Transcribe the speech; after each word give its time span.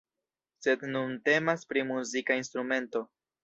Sed 0.67 0.85
nun 0.95 1.13
temas 1.29 1.69
pri 1.73 1.87
muzika 1.93 2.41
instrumento. 2.43 3.07